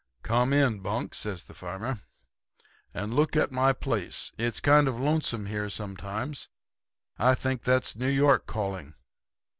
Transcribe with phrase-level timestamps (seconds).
[0.23, 1.99] "'Come in, Bunk,' says the farmer,
[2.91, 4.31] 'and look at my place.
[4.35, 6.49] It's kind of lonesome here sometimes.
[7.19, 8.95] I think that's New York calling.'